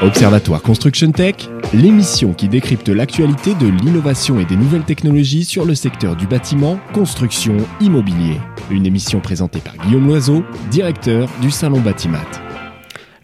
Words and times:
Observatoire 0.00 0.62
Construction 0.62 1.10
Tech, 1.10 1.34
l'émission 1.74 2.32
qui 2.32 2.48
décrypte 2.48 2.88
l'actualité 2.88 3.54
de 3.54 3.66
l'innovation 3.66 4.38
et 4.38 4.44
des 4.44 4.54
nouvelles 4.54 4.84
technologies 4.84 5.44
sur 5.44 5.64
le 5.64 5.74
secteur 5.74 6.14
du 6.14 6.28
bâtiment, 6.28 6.78
construction, 6.94 7.56
immobilier. 7.80 8.38
Une 8.70 8.86
émission 8.86 9.18
présentée 9.18 9.58
par 9.58 9.76
Guillaume 9.76 10.06
Loiseau, 10.06 10.44
directeur 10.70 11.28
du 11.42 11.50
Salon 11.50 11.80
Batimat 11.80 12.47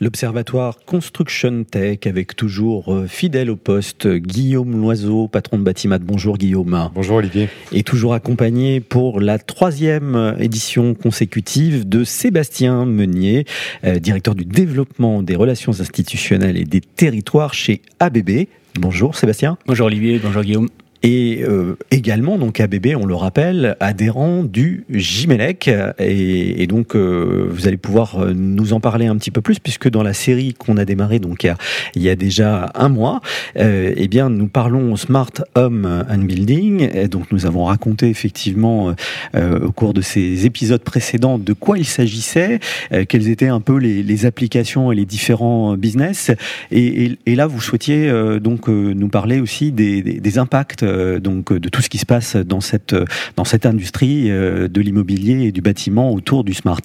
l'Observatoire 0.04 0.80
Construction 0.84 1.64
Tech 1.64 2.00
avec 2.04 2.36
toujours 2.36 2.92
euh, 2.92 3.06
fidèle 3.06 3.48
au 3.50 3.56
poste 3.56 4.06
Guillaume 4.06 4.78
Loiseau, 4.78 5.28
patron 5.28 5.58
de 5.58 5.62
Batimat. 5.62 5.98
Bonjour 5.98 6.36
Guillaume. 6.36 6.90
Bonjour 6.94 7.16
Olivier. 7.16 7.48
Et 7.72 7.82
toujours 7.82 8.12
accompagné 8.12 8.80
pour 8.80 9.18
la 9.18 9.38
troisième 9.38 10.36
édition 10.38 10.94
consécutive 10.94 11.88
de 11.88 12.04
Sébastien 12.04 12.84
Meunier, 12.84 13.46
euh, 13.84 13.98
directeur 13.98 14.34
du 14.34 14.44
développement 14.44 15.22
des 15.22 15.36
relations 15.36 15.72
institutionnelles 15.80 16.58
et 16.58 16.64
des 16.64 16.82
territoires 16.82 17.54
chez 17.54 17.80
ABB. 17.98 18.46
Bonjour 18.78 19.16
Sébastien. 19.16 19.56
Bonjour 19.66 19.86
Olivier, 19.86 20.20
bonjour 20.22 20.42
Guillaume 20.42 20.68
et 21.04 21.44
euh, 21.46 21.76
également 21.90 22.38
donc 22.38 22.60
ABB, 22.60 22.96
on 22.96 23.04
le 23.04 23.14
rappelle, 23.14 23.76
adhérent 23.78 24.42
du 24.42 24.84
Jimelec 24.88 25.70
et, 25.98 26.62
et 26.62 26.66
donc 26.66 26.96
euh, 26.96 27.46
vous 27.50 27.68
allez 27.68 27.76
pouvoir 27.76 28.18
euh, 28.18 28.32
nous 28.34 28.72
en 28.72 28.80
parler 28.80 29.04
un 29.06 29.16
petit 29.16 29.30
peu 29.30 29.42
plus 29.42 29.58
puisque 29.58 29.90
dans 29.90 30.02
la 30.02 30.14
série 30.14 30.54
qu'on 30.54 30.78
a 30.78 30.86
démarré 30.86 31.18
donc 31.18 31.44
il 31.44 31.48
y 31.48 31.50
a, 31.50 31.56
il 31.94 32.02
y 32.02 32.08
a 32.08 32.16
déjà 32.16 32.72
un 32.74 32.88
mois, 32.88 33.20
eh 33.56 34.08
bien 34.08 34.30
nous 34.30 34.48
parlons 34.48 34.96
Smart 34.96 35.30
Home 35.56 36.04
and 36.08 36.18
Building. 36.18 37.08
Donc 37.08 37.30
nous 37.32 37.44
avons 37.44 37.64
raconté 37.64 38.08
effectivement 38.08 38.94
au 39.36 39.72
cours 39.72 39.92
de 39.92 40.00
ces 40.00 40.46
épisodes 40.46 40.82
précédents 40.82 41.38
de 41.38 41.52
quoi 41.52 41.76
il 41.78 41.84
s'agissait, 41.84 42.60
quelles 43.08 43.28
étaient 43.28 43.48
un 43.48 43.60
peu 43.60 43.76
les, 43.76 44.02
les, 44.02 44.26
applications 44.26 44.90
et 44.90 44.94
les 44.94 45.04
différents 45.04 45.76
business. 45.76 46.30
Et, 46.70 47.18
et, 47.26 47.34
là 47.34 47.46
vous 47.46 47.60
souhaitiez 47.60 48.10
donc 48.40 48.68
nous 48.68 49.08
parler 49.08 49.40
aussi 49.40 49.70
des, 49.70 50.02
des, 50.02 50.38
impacts 50.38 50.84
euh, 50.93 50.93
donc 51.20 51.52
de 51.52 51.68
tout 51.68 51.82
ce 51.82 51.88
qui 51.88 51.98
se 51.98 52.06
passe 52.06 52.36
dans 52.36 52.60
cette 52.60 52.94
dans 53.36 53.44
cette 53.44 53.66
industrie 53.66 54.30
euh, 54.30 54.68
de 54.68 54.80
l'immobilier 54.80 55.46
et 55.46 55.52
du 55.52 55.60
bâtiment 55.60 56.12
autour 56.12 56.44
du 56.44 56.54
smart. 56.54 56.80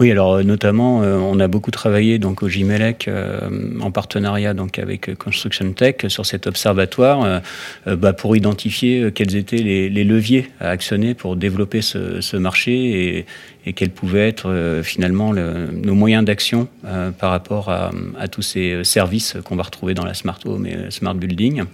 Oui, 0.00 0.10
alors 0.10 0.34
euh, 0.34 0.42
notamment, 0.42 0.98
on 0.98 1.38
a 1.38 1.48
beaucoup 1.48 1.70
travaillé 1.70 2.18
donc 2.18 2.42
au 2.42 2.48
Gimelec 2.48 3.08
en 3.80 3.90
partenariat 3.90 4.54
donc 4.54 4.78
avec 4.78 5.14
Construction 5.16 5.72
Tech 5.72 5.96
sur 6.08 6.26
cet 6.26 6.46
observatoire 6.46 7.42
bah, 7.86 8.12
pour 8.12 8.36
identifier 8.36 9.10
quels 9.14 9.36
étaient 9.36 9.56
les, 9.56 10.04
leviers 10.04 10.48
à 10.60 10.70
actionner 10.70 11.14
pour 11.14 11.36
développer 11.36 11.82
ce, 11.82 12.36
marché 12.36 13.26
et, 13.64 13.72
quels 13.74 13.90
pouvaient 13.90 14.28
être 14.28 14.80
finalement 14.82 15.32
nos 15.32 15.94
moyens 15.94 16.24
d'action 16.24 16.68
par 17.18 17.30
rapport 17.30 17.70
à, 17.70 17.92
tous 18.28 18.42
ces 18.42 18.82
services 18.84 19.36
qu'on 19.44 19.56
va 19.56 19.62
retrouver 19.62 19.94
dans 19.94 20.04
la 20.04 20.14
smart 20.14 20.38
home 20.44 20.66
et 20.66 20.90
smart 20.90 21.14
building. 21.14 21.64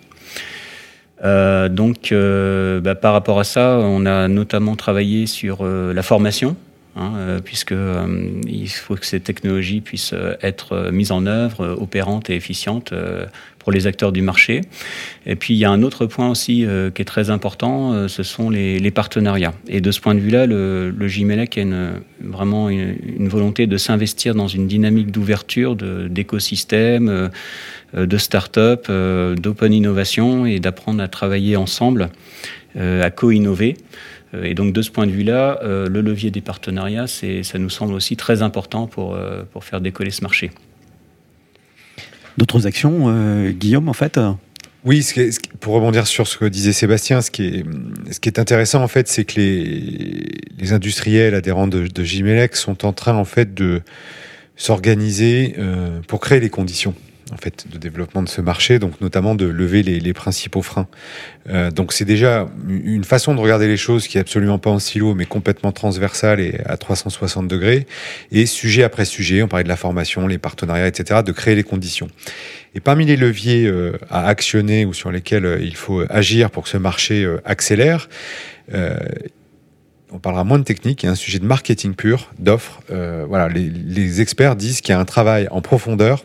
Euh, 1.24 1.68
donc, 1.68 2.12
euh, 2.12 2.80
bah, 2.80 2.94
par 2.94 3.12
rapport 3.12 3.40
à 3.40 3.44
ça, 3.44 3.78
on 3.80 4.06
a 4.06 4.28
notamment 4.28 4.76
travaillé 4.76 5.26
sur 5.26 5.58
euh, 5.62 5.92
la 5.92 6.02
formation, 6.02 6.56
hein, 6.96 7.38
puisque 7.44 7.74
il 8.46 8.68
faut 8.68 8.94
que 8.94 9.06
ces 9.06 9.20
technologies 9.20 9.80
puissent 9.80 10.14
être 10.42 10.90
mises 10.92 11.12
en 11.12 11.26
œuvre, 11.26 11.76
opérantes 11.80 12.30
et 12.30 12.36
efficientes 12.36 12.92
pour 13.68 13.72
les 13.74 13.86
acteurs 13.86 14.12
du 14.12 14.22
marché. 14.22 14.62
Et 15.26 15.36
puis, 15.36 15.52
il 15.52 15.58
y 15.58 15.66
a 15.66 15.70
un 15.70 15.82
autre 15.82 16.06
point 16.06 16.30
aussi 16.30 16.66
qui 16.94 17.02
est 17.02 17.04
très 17.04 17.28
important, 17.28 18.08
ce 18.08 18.22
sont 18.22 18.48
les, 18.48 18.90
partenariats. 18.90 19.52
Et 19.68 19.82
de 19.82 19.90
ce 19.90 20.00
point 20.00 20.14
de 20.14 20.20
vue-là, 20.20 20.46
le, 20.46 20.90
le 20.90 21.06
a 21.06 21.60
une, 21.60 22.00
vraiment 22.18 22.70
une, 22.70 23.28
volonté 23.28 23.66
de 23.66 23.76
s'investir 23.76 24.34
dans 24.34 24.48
une 24.48 24.66
dynamique 24.66 25.10
d'ouverture 25.10 25.76
d'écosystèmes 25.76 27.28
euh, 27.94 28.06
de 28.06 28.18
start-up, 28.18 28.86
euh, 28.90 29.34
d'open 29.34 29.72
innovation 29.72 30.44
et 30.44 30.60
d'apprendre 30.60 31.02
à 31.02 31.08
travailler 31.08 31.56
ensemble, 31.56 32.10
euh, 32.76 33.02
à 33.02 33.10
co-innover. 33.10 33.76
Et 34.42 34.52
donc 34.52 34.74
de 34.74 34.82
ce 34.82 34.90
point 34.90 35.06
de 35.06 35.10
vue-là, 35.10 35.58
le 35.64 36.02
levier 36.02 36.30
des 36.30 36.42
partenariats, 36.42 37.06
ça 37.06 37.58
nous 37.58 37.70
semble 37.70 37.94
aussi 37.94 38.14
très 38.14 38.42
important 38.42 38.86
pour 38.86 39.16
faire 39.62 39.80
décoller 39.80 40.10
ce 40.10 40.20
marché. 40.20 40.50
D'autres 42.38 42.66
actions, 42.66 43.50
Guillaume, 43.50 43.88
en 43.88 43.92
fait? 43.92 44.18
Oui, 44.84 45.04
pour 45.60 45.74
rebondir 45.74 46.06
sur 46.06 46.26
ce 46.26 46.38
que 46.38 46.44
disait 46.46 46.72
Sébastien, 46.72 47.20
ce 47.20 47.30
qui 47.30 47.64
est, 48.24 48.38
intéressant 48.38 48.80
en 48.80 48.88
fait, 48.88 49.08
c'est 49.08 49.24
que 49.24 49.40
les, 49.40 50.72
industriels 50.72 51.34
adhérents 51.34 51.66
de, 51.66 51.88
de 51.88 52.56
sont 52.56 52.86
en 52.86 52.92
train 52.92 53.16
en 53.16 53.24
fait 53.24 53.54
de 53.54 53.82
s'organiser 54.56 55.56
pour 56.06 56.20
créer 56.20 56.38
les 56.38 56.48
conditions 56.48 56.94
en 57.32 57.36
fait 57.36 57.66
de 57.70 57.78
développement 57.78 58.22
de 58.22 58.28
ce 58.28 58.40
marché, 58.40 58.78
donc 58.78 59.00
notamment 59.00 59.34
de 59.34 59.46
lever 59.46 59.82
les, 59.82 60.12
principaux 60.12 60.62
freins. 60.62 60.88
Euh, 61.48 61.70
donc 61.70 61.92
c'est 61.92 62.04
déjà 62.04 62.48
une 62.68 63.04
façon 63.04 63.34
de 63.34 63.40
regarder 63.40 63.68
les 63.68 63.76
choses 63.76 64.08
qui 64.08 64.18
est 64.18 64.20
absolument 64.20 64.58
pas 64.58 64.70
en 64.70 64.78
silo, 64.78 65.14
mais 65.14 65.26
complètement 65.26 65.72
transversale 65.72 66.40
et 66.40 66.60
à 66.64 66.76
360 66.76 67.46
degrés. 67.46 67.86
Et 68.32 68.46
sujet 68.46 68.82
après 68.82 69.04
sujet, 69.04 69.42
on 69.42 69.48
parlait 69.48 69.64
de 69.64 69.68
la 69.68 69.76
formation, 69.76 70.26
les 70.26 70.38
partenariats, 70.38 70.88
etc., 70.88 71.20
de 71.24 71.32
créer 71.32 71.54
les 71.54 71.62
conditions. 71.62 72.08
Et 72.74 72.80
parmi 72.80 73.04
les 73.04 73.16
leviers 73.16 73.66
euh, 73.66 73.92
à 74.10 74.26
actionner 74.26 74.84
ou 74.84 74.92
sur 74.92 75.10
lesquels 75.10 75.44
euh, 75.44 75.58
il 75.60 75.76
faut 75.76 76.02
agir 76.08 76.50
pour 76.50 76.64
que 76.64 76.68
ce 76.70 76.78
marché 76.78 77.28
accélère, 77.44 78.08
on 80.10 80.18
parlera 80.18 80.44
moins 80.44 80.58
de 80.58 80.64
technique, 80.64 81.02
il 81.02 81.06
y 81.06 81.08
a 81.08 81.12
un 81.12 81.16
sujet 81.16 81.38
de 81.38 81.44
marketing 81.44 81.94
pur, 81.94 82.30
d'offres. 82.38 82.80
voilà, 82.88 83.48
les, 83.48 83.68
les 83.68 84.20
experts 84.20 84.56
disent 84.56 84.80
qu'il 84.80 84.92
y 84.92 84.96
a 84.96 85.00
un 85.00 85.04
travail 85.04 85.48
en 85.50 85.60
profondeur 85.60 86.22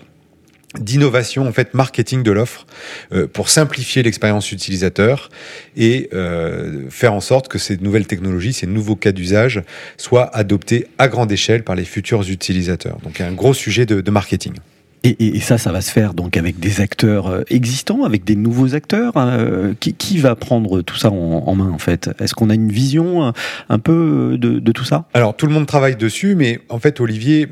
d'innovation 0.80 1.48
en 1.48 1.52
fait 1.52 1.74
marketing 1.74 2.24
de 2.24 2.32
l'offre 2.32 2.66
euh, 3.12 3.28
pour 3.28 3.50
simplifier 3.50 4.04
l'expérience 4.04 4.52
utilisateur 4.52 5.30
et 5.78 6.10
euh, 6.14 6.90
faire 6.90 7.14
en 7.14 7.22
sorte 7.22 7.48
que 7.48 7.60
ces 7.60 7.78
nouvelles 7.78 8.08
technologies, 8.08 8.54
ces 8.54 8.68
nouveaux 8.68 8.96
cas 8.96 9.12
d'usage 9.12 9.62
soient 9.98 10.36
adoptés 10.36 10.88
à 10.98 11.08
grande 11.08 11.32
échelle 11.32 11.64
par 11.64 11.76
les 11.76 11.86
futurs 11.86 12.30
utilisateurs. 12.30 12.98
Donc 13.04 13.22
un 13.22 13.32
gros 13.34 13.54
sujet 13.54 13.86
de, 13.86 14.12
marketing. 14.12 14.54
Et, 15.06 15.40
ça, 15.42 15.58
ça 15.58 15.74
va 15.74 15.82
se 15.82 15.92
faire 15.92 16.14
donc 16.14 16.38
avec 16.38 16.60
des 16.60 16.80
acteurs 16.80 17.28
euh, 17.28 17.42
existants, 17.50 18.06
avec 18.06 18.24
des 18.24 18.38
nouveaux 18.38 18.74
acteurs. 18.74 19.18
Hein, 19.18 19.74
qui, 19.80 20.18
va 20.18 20.36
prendre 20.36 20.82
tout 20.82 20.96
ça 20.96 21.10
en, 21.10 21.56
main 21.56 21.70
en 21.70 21.78
fait? 21.78 22.10
Est-ce 22.20 22.34
qu'on 22.34 22.50
a 22.50 22.54
une 22.54 22.72
vision 22.72 23.34
un 23.70 23.80
peu 23.80 24.38
de, 24.40 24.60
de, 24.60 24.72
tout 24.72 24.86
ça? 24.86 25.06
Alors 25.14 25.36
tout 25.36 25.46
le 25.46 25.54
monde 25.54 25.66
travaille 25.66 25.98
dessus, 25.98 26.36
mais 26.36 26.62
en 26.70 26.80
fait 26.80 27.02
Olivier, 27.02 27.50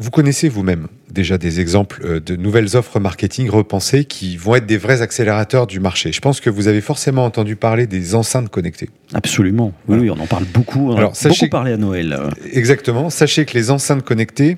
vous 0.00 0.10
connaissez 0.10 0.48
vous-même 0.48 0.88
déjà 1.10 1.36
des 1.36 1.60
exemples 1.60 2.00
euh, 2.04 2.20
de 2.20 2.34
nouvelles 2.34 2.74
offres 2.74 2.98
marketing 2.98 3.50
repensées 3.50 4.06
qui 4.06 4.38
vont 4.38 4.54
être 4.54 4.64
des 4.64 4.78
vrais 4.78 5.02
accélérateurs 5.02 5.66
du 5.66 5.78
marché. 5.78 6.10
Je 6.10 6.20
pense 6.20 6.40
que 6.40 6.48
vous 6.48 6.68
avez 6.68 6.80
forcément 6.80 7.24
entendu 7.24 7.54
parler 7.54 7.86
des 7.86 8.14
enceintes 8.14 8.48
connectées. 8.48 8.88
Absolument. 9.12 9.74
Oui, 9.88 10.08
on 10.08 10.18
en 10.18 10.26
parle 10.26 10.44
beaucoup. 10.46 10.90
On 10.90 10.96
Alors, 10.96 11.16
sachez, 11.16 11.46
beaucoup 11.46 11.50
parlé 11.50 11.72
à 11.72 11.76
Noël. 11.76 12.18
Exactement. 12.52 13.10
Sachez 13.10 13.44
que 13.44 13.52
les 13.52 13.70
enceintes 13.70 14.02
connectées, 14.02 14.56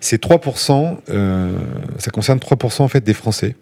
c'est 0.00 0.22
3%, 0.22 0.96
euh, 1.10 1.52
ça 1.98 2.10
concerne 2.10 2.38
3% 2.38 2.82
en 2.82 2.88
fait 2.88 3.04
des 3.04 3.14
Français. 3.14 3.56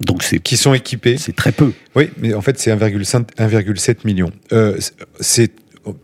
Donc 0.00 0.22
c'est 0.22 0.38
qui 0.38 0.56
sont 0.56 0.72
équipés. 0.72 1.18
C'est 1.18 1.36
très 1.36 1.52
peu. 1.52 1.72
Oui, 1.94 2.10
mais 2.18 2.32
en 2.32 2.40
fait 2.40 2.58
c'est 2.58 2.74
1,7 2.74 3.96
million. 4.04 4.30
Euh, 4.52 4.78
c'est 5.20 5.52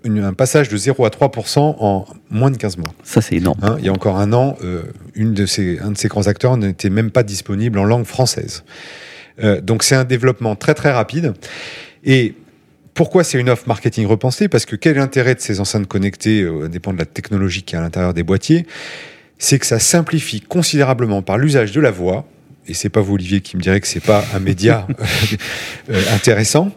un 0.05 0.33
passage 0.33 0.69
de 0.69 0.77
0 0.77 1.05
à 1.05 1.09
3% 1.09 1.59
en 1.79 2.07
moins 2.33 2.51
de 2.51 2.57
15 2.57 2.79
mois. 2.79 2.93
Ça, 3.05 3.21
c'est 3.21 3.37
énorme. 3.37 3.59
Hein, 3.63 3.77
il 3.79 3.85
y 3.85 3.89
a 3.89 3.93
encore 3.93 4.19
un 4.19 4.33
an, 4.33 4.57
euh, 4.65 4.83
une 5.15 5.35
de 5.35 5.47
ces, 5.47 5.79
un 5.79 5.93
de 5.93 5.99
ces 5.99 6.09
grands 6.09 6.27
acteurs 6.27 6.57
n'était 6.57 6.91
même 6.91 7.11
pas 7.11 7.23
disponible 7.23 7.79
en 7.79 7.85
langue 7.85 8.07
française. 8.07 8.65
Euh, 9.43 9.61
donc, 9.61 9.83
c'est 9.83 9.95
un 9.95 10.05
développement 10.05 10.57
très, 10.57 10.75
très 10.75 10.91
rapide. 10.91 11.35
Et 12.05 12.35
pourquoi 12.95 13.23
c'est 13.23 13.39
une 13.39 13.49
offre 13.49 13.69
marketing 13.69 14.07
repensée? 14.07 14.49
Parce 14.49 14.67
que 14.67 14.77
quel 14.77 14.97
est 14.97 15.01
l'intérêt 15.01 15.35
de 15.35 15.41
ces 15.41 15.61
enceintes 15.61 15.87
connectées, 15.87 16.43
euh, 16.43 16.69
dépend 16.69 16.93
de 16.93 16.99
la 16.99 17.07
technologie 17.07 17.63
qui 17.63 17.75
est 17.75 17.79
à 17.79 17.83
l'intérieur 17.83 18.15
des 18.15 18.23
boîtiers, 18.23 18.67
c'est 19.39 19.59
que 19.59 19.67
ça 19.67 19.79
simplifie 19.79 20.41
considérablement 20.41 21.23
par 21.23 21.39
l'usage 21.39 21.73
de 21.73 21.81
la 21.81 21.91
voix, 21.91 22.27
et 22.69 22.75
c'est 22.75 22.89
pas 22.89 23.01
vous 23.01 23.15
Olivier 23.15 23.41
qui 23.41 23.57
me 23.57 23.63
dirait 23.63 23.81
que 23.81 23.89
c'est 23.89 24.01
pas 24.01 24.25
un 24.35 24.39
média 24.39 24.87
euh, 25.91 26.03
intéressant. 26.15 26.71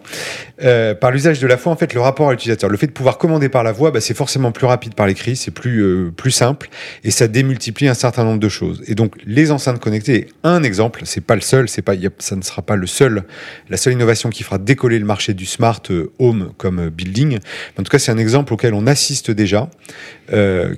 Euh, 0.64 0.96
par 0.96 1.12
l'usage 1.12 1.40
de 1.40 1.48
la 1.48 1.58
voix, 1.58 1.72
en 1.72 1.76
fait, 1.76 1.94
le 1.94 2.00
rapport 2.00 2.30
à 2.30 2.32
l'utilisateur, 2.32 2.70
le 2.70 2.78
fait 2.78 2.88
de 2.88 2.92
pouvoir 2.92 3.18
commander 3.18 3.50
par 3.50 3.64
la 3.64 3.72
voix, 3.72 3.92
bah, 3.92 4.02
c'est 4.02 4.16
forcément 4.16 4.52
plus 4.52 4.66
rapide 4.66 4.96
par 4.96 5.06
l'écrit, 5.06 5.36
c'est 5.36 5.52
plus 5.52 5.82
euh, 5.84 6.12
plus 6.16 6.32
simple 6.32 6.70
et 7.04 7.12
ça 7.12 7.28
démultiplie 7.28 7.88
un 7.88 7.94
certain 7.94 8.24
nombre 8.24 8.40
de 8.40 8.50
choses. 8.50 8.82
Et 8.88 8.96
donc 8.96 9.16
les 9.26 9.52
enceintes 9.52 9.80
connectées, 9.80 10.28
un 10.44 10.64
exemple, 10.64 11.02
c'est 11.06 11.22
pas 11.22 11.36
le 11.36 11.42
seul, 11.42 11.70
c'est 11.70 11.82
pas, 11.82 11.94
ça 12.20 12.36
ne 12.36 12.42
sera 12.42 12.62
pas 12.62 12.78
le 12.78 12.88
seul, 12.88 13.24
la 13.70 13.78
seule 13.78 13.94
innovation 13.94 14.30
qui 14.30 14.44
fera 14.44 14.58
décoller 14.58 14.98
le 14.98 15.06
marché 15.06 15.34
du 15.34 15.46
smart 15.46 15.82
home 16.20 16.52
comme 16.58 16.90
building. 16.90 17.38
En 17.78 17.84
tout 17.84 17.92
cas, 17.92 18.00
c'est 18.00 18.12
un 18.12 18.18
exemple 18.18 18.54
auquel 18.54 18.74
on 18.74 18.88
assiste 18.88 19.30
déjà, 19.32 19.70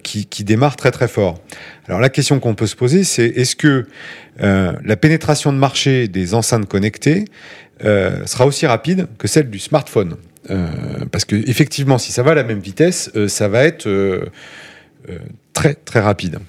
qui, 0.03 0.25
qui 0.25 0.43
démarre 0.43 0.75
très 0.75 0.91
très 0.91 1.07
fort. 1.07 1.39
Alors 1.87 1.99
la 1.99 2.09
question 2.09 2.39
qu'on 2.39 2.55
peut 2.55 2.67
se 2.67 2.75
poser, 2.75 3.03
c'est 3.03 3.25
est-ce 3.27 3.55
que 3.55 3.85
euh, 4.41 4.73
la 4.83 4.97
pénétration 4.97 5.53
de 5.53 5.57
marché 5.57 6.07
des 6.07 6.33
enceintes 6.33 6.67
connectées 6.67 7.25
euh, 7.85 8.25
sera 8.25 8.45
aussi 8.45 8.65
rapide 8.65 9.07
que 9.17 9.27
celle 9.27 9.49
du 9.49 9.59
smartphone? 9.59 10.17
Euh, 10.49 10.67
Parce 11.11 11.25
que 11.25 11.35
effectivement, 11.35 11.97
si 11.97 12.11
ça 12.11 12.23
va 12.23 12.31
à 12.31 12.35
la 12.35 12.43
même 12.43 12.59
vitesse, 12.59 13.11
ça 13.27 13.47
va 13.47 13.63
être 13.63 13.87
très 15.53 15.75
très 15.75 15.99
rapide. 15.99 16.39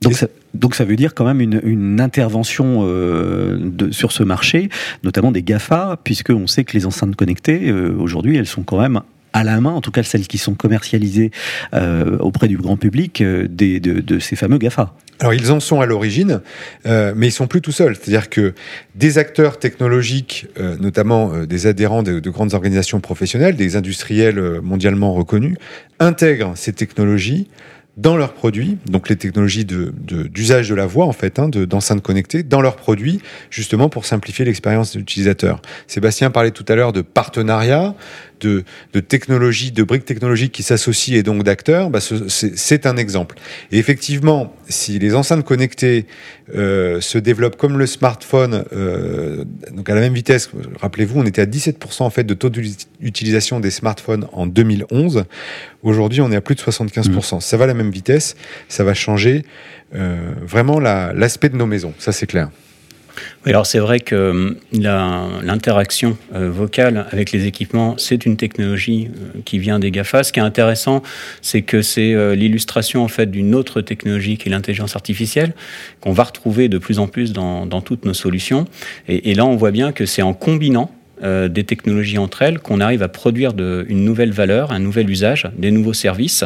Donc 0.00 0.14
ça, 0.14 0.28
donc 0.54 0.74
ça 0.74 0.84
veut 0.84 0.96
dire 0.96 1.14
quand 1.14 1.24
même 1.24 1.40
une, 1.40 1.60
une 1.62 2.00
intervention 2.00 2.80
euh, 2.82 3.58
de, 3.60 3.90
sur 3.90 4.12
ce 4.12 4.22
marché, 4.22 4.70
notamment 5.04 5.30
des 5.30 5.42
GAFA, 5.42 5.98
puisque 6.02 6.30
on 6.30 6.46
sait 6.46 6.64
que 6.64 6.76
les 6.76 6.86
enceintes 6.86 7.16
connectées, 7.16 7.70
euh, 7.70 7.94
aujourd'hui, 7.98 8.36
elles 8.36 8.46
sont 8.46 8.62
quand 8.62 8.80
même 8.80 9.00
à 9.32 9.44
la 9.44 9.60
main, 9.60 9.70
en 9.70 9.80
tout 9.80 9.90
cas 9.90 10.02
celles 10.02 10.26
qui 10.26 10.38
sont 10.38 10.54
commercialisées 10.54 11.30
euh, 11.74 12.18
auprès 12.18 12.48
du 12.48 12.56
grand 12.56 12.76
public, 12.76 13.20
euh, 13.20 13.46
des, 13.48 13.80
de, 13.80 14.18
ces 14.18 14.36
fameux 14.36 14.58
GAFA. 14.58 14.94
Alors 15.20 15.34
ils 15.34 15.52
en 15.52 15.60
sont 15.60 15.80
à 15.80 15.86
l'origine, 15.86 16.40
euh, 16.86 17.12
mais 17.14 17.28
ils 17.28 17.32
sont 17.32 17.46
plus 17.46 17.60
tout 17.60 17.72
seuls. 17.72 17.94
C'est-à-dire 17.94 18.30
que 18.30 18.54
des 18.94 19.18
acteurs 19.18 19.58
technologiques, 19.58 20.46
notamment 20.80 21.44
des 21.44 21.66
adhérents 21.66 22.02
de, 22.02 22.30
grandes 22.30 22.54
organisations 22.54 23.00
professionnelles, 23.00 23.56
des 23.56 23.76
industriels 23.76 24.60
mondialement 24.62 25.12
reconnus, 25.12 25.56
intègrent 25.98 26.52
ces 26.54 26.72
technologies 26.72 27.48
dans 27.96 28.16
leurs 28.16 28.32
produits, 28.32 28.78
donc 28.86 29.08
les 29.08 29.16
technologies 29.16 29.64
d'usage 29.64 30.68
de, 30.68 30.74
de, 30.74 30.76
la 30.76 30.86
voix 30.86 31.06
en 31.06 31.12
fait, 31.12 31.38
hein, 31.38 31.48
d'enceintes 31.48 32.02
connectées, 32.02 32.42
dans 32.42 32.60
leurs 32.60 32.76
produits, 32.76 33.20
justement 33.50 33.88
pour 33.88 34.06
simplifier 34.06 34.44
l'expérience 34.44 34.92
de 34.92 34.98
l'utilisateur. 34.98 35.60
Sébastien 35.86 36.30
parlait 36.30 36.52
tout 36.52 36.64
à 36.68 36.76
l'heure 36.76 36.92
de 36.92 37.02
partenariat, 37.02 37.94
de, 38.40 38.64
de 38.92 39.00
technologies, 39.00 39.70
de 39.70 39.82
briques 39.82 40.04
technologiques 40.04 40.52
qui 40.52 40.62
s'associent 40.62 41.16
et 41.16 41.22
donc 41.22 41.42
d'acteurs, 41.42 41.90
bah 41.90 42.00
c'est 42.00 42.86
un 42.86 42.96
exemple. 42.96 43.36
Et 43.70 43.78
effectivement, 43.78 44.54
si 44.68 44.98
les 44.98 45.14
enceintes 45.14 45.44
connectées 45.44 46.06
euh, 46.54 47.00
se 47.00 47.18
développent 47.18 47.56
comme 47.56 47.78
le 47.78 47.86
smartphone, 47.86 48.64
euh, 48.72 49.44
donc 49.72 49.88
à 49.88 49.94
la 49.94 50.00
même 50.00 50.14
vitesse, 50.14 50.50
rappelez-vous, 50.80 51.20
on 51.20 51.26
était 51.26 51.42
à 51.42 51.46
17% 51.46 52.02
en 52.02 52.10
fait 52.10 52.24
de 52.24 52.34
taux 52.34 52.48
d'utilisation 52.48 53.60
des 53.60 53.70
smartphones 53.70 54.26
en 54.32 54.46
2011. 54.46 55.24
Aujourd'hui, 55.82 56.20
on 56.20 56.30
est 56.32 56.36
à 56.36 56.40
plus 56.40 56.54
de 56.54 56.60
75%. 56.60 57.36
Mmh. 57.36 57.40
Ça 57.40 57.56
va 57.56 57.66
la 57.66 57.74
même 57.82 57.92
vitesse, 57.92 58.36
ça 58.68 58.84
va 58.84 58.94
changer 58.94 59.44
euh, 59.94 60.32
vraiment 60.42 60.80
l'aspect 60.80 61.48
la, 61.48 61.52
de 61.52 61.58
nos 61.58 61.66
maisons, 61.66 61.94
ça 61.98 62.12
c'est 62.12 62.26
clair. 62.26 62.50
Oui, 63.44 63.50
alors 63.50 63.66
c'est 63.66 63.78
vrai 63.78 64.00
que 64.00 64.30
hum, 64.30 64.56
l'interaction 64.72 66.16
euh, 66.34 66.50
vocale 66.50 67.06
avec 67.10 67.32
les 67.32 67.46
équipements, 67.46 67.94
c'est 67.98 68.26
une 68.26 68.36
technologie 68.36 69.08
euh, 69.08 69.40
qui 69.44 69.58
vient 69.58 69.78
des 69.78 69.90
GAFA. 69.90 70.22
Ce 70.22 70.32
qui 70.32 70.40
est 70.40 70.42
intéressant, 70.42 71.02
c'est 71.42 71.62
que 71.62 71.82
c'est 71.82 72.12
euh, 72.12 72.34
l'illustration 72.34 73.02
en 73.02 73.08
fait 73.08 73.30
d'une 73.30 73.54
autre 73.54 73.80
technologie 73.80 74.36
qui 74.36 74.48
est 74.48 74.52
l'intelligence 74.52 74.96
artificielle, 74.96 75.54
qu'on 76.00 76.12
va 76.12 76.24
retrouver 76.24 76.68
de 76.68 76.78
plus 76.78 76.98
en 76.98 77.06
plus 77.06 77.32
dans, 77.32 77.66
toutes 77.80 78.04
nos 78.04 78.14
solutions. 78.14 78.66
Et 79.08 79.34
là, 79.34 79.46
on 79.46 79.56
voit 79.56 79.70
bien 79.70 79.92
que 79.92 80.04
c'est 80.04 80.22
en 80.22 80.34
combinant 80.34 80.90
euh, 81.22 81.48
des 81.48 81.64
technologies 81.64 82.18
entre 82.18 82.42
elles 82.42 82.58
qu'on 82.58 82.80
arrive 82.80 83.02
à 83.02 83.08
produire 83.08 83.52
de, 83.52 83.84
une 83.88 84.04
nouvelle 84.04 84.32
valeur, 84.32 84.72
un 84.72 84.78
nouvel 84.78 85.10
usage, 85.10 85.48
des 85.56 85.70
nouveaux 85.70 85.92
services. 85.92 86.44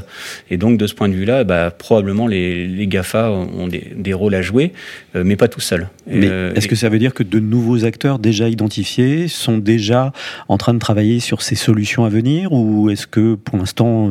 Et 0.50 0.56
donc, 0.56 0.79
de 0.79 0.87
ce 0.87 0.94
point 0.94 1.09
de 1.09 1.15
vue-là, 1.15 1.44
bah, 1.44 1.71
probablement 1.71 2.26
les, 2.26 2.67
les, 2.67 2.87
GAFA 2.87 3.31
ont 3.31 3.69
des, 3.69 3.93
des, 3.97 4.12
rôles 4.12 4.35
à 4.35 4.43
jouer, 4.43 4.73
euh, 5.17 5.23
mais 5.25 5.37
pas 5.37 5.49
tout 5.49 5.61
seuls. 5.61 5.88
Mais 6.06 6.29
euh, 6.29 6.53
est-ce 6.55 6.69
que 6.69 6.76
ça 6.76 6.88
veut 6.88 6.99
dire 6.99 7.15
que 7.15 7.23
de 7.23 7.38
nouveaux 7.38 7.85
acteurs 7.85 8.19
déjà 8.19 8.49
identifiés 8.49 9.29
sont 9.29 9.59
déjà 9.59 10.12
en 10.49 10.59
train 10.59 10.75
de 10.75 10.79
travailler 10.79 11.21
sur 11.21 11.43
ces 11.43 11.55
solutions 11.55 12.05
à 12.05 12.09
venir 12.09 12.53
ou 12.53 12.91
est-ce 12.91 13.06
que 13.06 13.35
pour 13.35 13.59
l'instant 13.59 14.11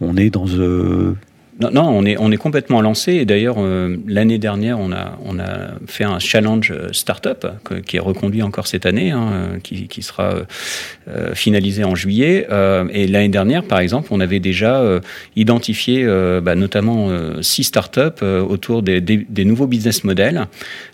on 0.00 0.16
est 0.16 0.30
dans 0.30 0.46
non, 1.60 1.88
on 1.88 2.30
est, 2.30 2.36
complètement 2.36 2.80
lancé. 2.80 3.14
Et 3.14 3.24
d'ailleurs, 3.24 3.56
euh, 3.58 3.96
l'année 4.06 4.38
dernière, 4.38 4.78
on 4.78 4.92
a, 4.92 5.08
fait 5.86 6.04
un 6.04 6.20
challenge 6.20 6.70
euh, 6.70 6.88
startup 6.92 7.46
qui 7.86 7.96
est 7.96 8.00
reconduit 8.00 8.42
encore 8.42 8.68
cette 8.68 8.86
année, 8.86 9.10
hein, 9.10 9.30
euh, 9.32 9.58
qui, 9.60 10.02
sera 10.02 10.34
finalisé 11.34 11.82
en 11.84 11.94
juillet. 11.94 12.46
Et 12.92 13.06
l'année 13.08 13.28
dernière, 13.28 13.64
par 13.64 13.80
exemple, 13.80 14.08
on 14.12 14.20
avait 14.20 14.38
déjà 14.38 15.00
identifié 15.34 16.06
bah, 16.40 16.54
notamment 16.54 17.10
six 17.42 17.64
startups 17.64 18.22
autour 18.22 18.82
des, 18.82 19.44
nouveaux 19.44 19.66
business 19.66 20.04
models, 20.04 20.46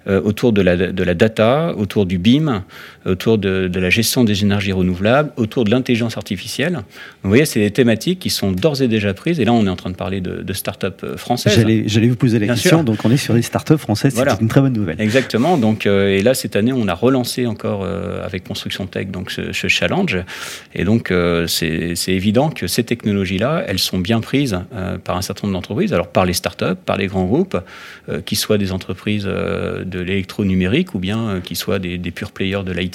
autour 0.08 0.52
de 0.52 0.62
la, 0.62 0.76
de 0.76 1.04
la 1.04 1.14
data, 1.14 1.74
autour 1.76 2.06
du 2.06 2.18
BIM, 2.18 2.64
autour 3.06 3.38
de, 3.38 3.68
de 3.68 3.80
la 3.80 3.90
gestion 3.90 4.24
des 4.24 4.42
énergies 4.42 4.72
renouvelables, 4.72 5.30
autour 5.36 5.64
de 5.64 5.70
l'intelligence 5.70 6.16
artificielle. 6.16 6.80
Vous 7.22 7.28
voyez, 7.28 7.44
c'est 7.44 7.60
des 7.60 7.70
thématiques 7.70 8.18
qui 8.18 8.30
sont 8.30 8.52
d'ores 8.52 8.82
et 8.82 8.88
déjà 8.88 9.12
prises. 9.14 9.40
Et 9.40 9.44
là, 9.44 9.52
on 9.52 9.66
est 9.66 9.70
en 9.70 9.76
train 9.76 9.90
de 9.90 9.96
parler 9.96 10.20
de, 10.20 10.42
de 10.42 10.52
start-up 10.52 11.04
françaises. 11.16 11.64
J'allais 11.86 12.08
vous 12.08 12.16
poser 12.16 12.38
la 12.38 12.46
Bien 12.46 12.54
question. 12.54 12.78
Sûr. 12.78 12.84
Donc, 12.84 13.04
on 13.04 13.10
est 13.10 13.16
sur 13.16 13.34
les 13.34 13.42
start-up 13.42 13.78
françaises. 13.78 14.14
Voilà. 14.14 14.34
C'est 14.34 14.42
une 14.42 14.48
très 14.48 14.60
bonne 14.60 14.72
nouvelle. 14.72 15.00
Exactement. 15.00 15.58
Donc, 15.58 15.86
euh, 15.86 16.08
et 16.08 16.22
là, 16.22 16.34
cette 16.34 16.56
année, 16.56 16.72
on 16.72 16.88
a 16.88 16.94
relancé 16.94 17.46
encore 17.46 17.82
euh, 17.84 18.24
avec 18.24 18.44
Construction 18.44 18.86
Tech 18.86 19.08
donc 19.08 19.30
ce, 19.30 19.52
ce 19.52 19.68
challenge. 19.68 20.18
Et 20.74 20.84
donc, 20.84 21.10
euh, 21.10 21.46
c'est 21.46 21.94
évident 22.08 22.50
que 22.50 22.66
ces 22.66 22.84
technologies-là, 22.84 23.64
elles 23.66 23.78
sont 23.78 23.98
bien 23.98 24.20
prises 24.20 24.58
par 25.04 25.16
un 25.16 25.22
certain 25.22 25.46
nombre 25.46 25.58
d'entreprises. 25.58 25.92
Alors, 25.92 26.08
par 26.08 26.24
les 26.24 26.32
start-up, 26.32 26.78
par 26.84 26.96
les 26.96 27.06
grands 27.06 27.24
groupes, 27.24 27.56
qui 28.24 28.36
soient 28.36 28.58
des 28.58 28.72
entreprises 28.72 29.24
de 29.24 30.00
l'électronumérique 30.00 30.94
ou 30.94 30.98
bien 30.98 31.40
qui 31.42 31.56
soient 31.56 31.78
des, 31.78 31.98
des 31.98 32.10
pure 32.10 32.32
players 32.32 32.62
de 32.64 32.72
l'IT. 32.72 32.93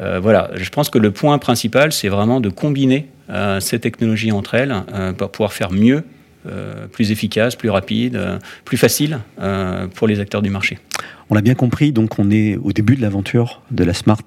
Euh, 0.00 0.20
voilà, 0.20 0.50
je 0.54 0.68
pense 0.70 0.90
que 0.90 0.98
le 0.98 1.10
point 1.10 1.38
principal, 1.38 1.92
c'est 1.92 2.08
vraiment 2.08 2.40
de 2.40 2.48
combiner 2.48 3.08
euh, 3.30 3.60
ces 3.60 3.78
technologies 3.78 4.32
entre 4.32 4.54
elles 4.54 4.74
euh, 4.92 5.12
pour 5.12 5.30
pouvoir 5.30 5.52
faire 5.52 5.72
mieux, 5.72 6.04
plus 6.92 7.10
efficace, 7.10 7.56
plus 7.56 7.70
rapide, 7.70 8.20
plus 8.64 8.76
facile 8.76 9.18
pour 9.96 10.06
les 10.06 10.20
acteurs 10.20 10.42
du 10.42 10.50
marché. 10.50 10.78
On 11.28 11.34
l'a 11.34 11.40
bien 11.40 11.56
compris, 11.56 11.90
donc 11.90 12.20
on 12.20 12.30
est 12.30 12.54
au 12.54 12.70
début 12.70 12.94
de 12.94 13.02
l'aventure 13.02 13.62
de 13.72 13.82
la 13.82 13.92
Smart 13.92 14.22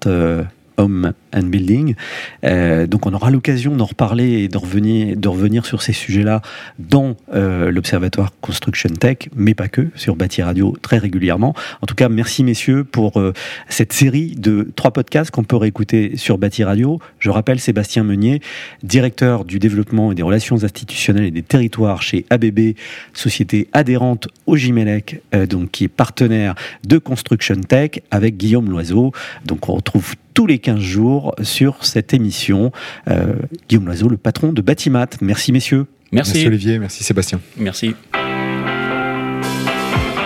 Home 0.80 1.14
and 1.34 1.44
Building. 1.44 1.96
Euh, 2.44 2.88
donc 2.88 3.06
on 3.06 3.14
aura 3.14 3.30
l'occasion 3.30 3.76
d'en 3.76 3.86
reparler 3.86 4.44
et 4.44 4.48
de 4.48 4.58
revenir, 4.58 5.66
sur 5.66 5.82
ces 5.82 5.94
sujets-là 5.94 6.42
dans 6.80 7.18
euh, 7.34 7.70
l'Observatoire 7.70 8.32
Construction 8.42 8.90
Tech, 8.90 9.30
mais 9.36 9.54
pas 9.54 9.68
que, 9.68 9.90
sur 9.96 10.16
Bâti 10.16 10.42
Radio 10.42 10.76
très 10.82 10.98
régulièrement. 10.98 11.54
En 11.82 11.86
tout 11.86 11.96
cas, 11.96 12.08
merci 12.08 12.44
messieurs 12.44 12.86
pour 12.86 13.20
euh, 13.20 13.34
cette 13.68 13.94
série 13.94 14.36
de 14.38 14.72
trois 14.76 14.92
podcasts 14.92 15.32
qu'on 15.32 15.44
peut 15.44 15.58
réécouter 15.58 16.16
sur 16.16 16.38
Bâti 16.38 16.64
Radio. 16.64 17.00
Je 17.20 17.30
rappelle 17.30 17.60
Sébastien 17.60 18.04
Meunier, 18.04 18.42
directeur 18.84 19.44
du 19.44 19.60
développement 19.60 20.14
et 20.14 20.16
des 20.16 20.24
relations 20.24 20.64
institutionnelles 20.64 21.26
et 21.26 21.32
des 21.32 21.44
territoires 21.44 22.02
chez 22.02 22.26
ABB, 22.30 22.76
société 23.14 23.68
adhérente 23.74 24.30
au 24.46 24.56
Gimelec, 24.56 25.22
donc 25.50 25.72
qui 25.72 25.84
est 25.84 25.90
partenaire 25.90 26.56
de 26.88 26.98
Construction 26.98 27.56
Tech, 27.56 27.92
avec 28.12 28.38
Guillaume 28.38 28.70
Loiseau. 28.70 29.12
Donc 29.46 29.68
on 29.68 29.76
retrouve 29.76 30.16
tous 30.40 30.48
les 30.48 30.60
15 30.60 30.80
jours 30.80 31.36
sur 31.42 31.84
cette 31.84 32.14
émission. 32.14 32.72
Euh, 33.10 33.34
Guillaume 33.68 33.88
Loiseau, 33.88 34.08
le 34.08 34.16
patron 34.16 34.54
de 34.54 34.62
Batimat. 34.62 35.10
Merci 35.20 35.52
messieurs. 35.52 35.86
Merci. 36.14 36.32
merci 36.36 36.48
Olivier, 36.48 36.80
merci 36.80 37.04
Sébastien. 37.04 37.42
Merci. 37.58 37.94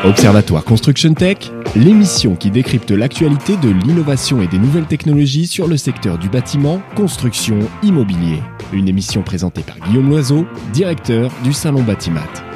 Observatoire 0.04 0.66
Construction 0.66 1.16
Tech, 1.16 1.37
l'émission 1.76 2.35
qui 2.35 2.52
décrypte 2.52 2.92
l'actualité 2.92 3.57
de 3.57 3.69
l'innovation 3.69 4.44
et 4.44 4.47
des 4.47 4.59
nouvelles 4.59 4.85
technologies 4.85 5.47
sur 5.47 5.68
le 5.68 5.78
secteur 5.78 6.19
du 6.19 6.30
bâtiment, 6.30 6.80
construction, 6.95 7.57
immobilier. 7.81 8.37
Une 8.71 8.87
émission 8.87 9.23
présentée 9.23 9.64
par 9.64 9.80
Guillaume 9.80 10.09
Loiseau, 10.11 10.45
directeur 10.73 11.31
du 11.44 11.54
Salon 11.54 11.81
Batimat. 11.81 12.53